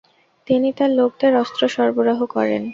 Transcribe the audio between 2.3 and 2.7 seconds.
করেন।